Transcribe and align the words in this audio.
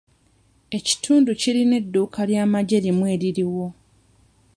Ekitundu 0.77 1.31
kirina 1.41 1.73
edduuka 1.81 2.19
ly'amagye 2.29 2.77
limu 2.85 3.03
eririwo. 3.13 3.67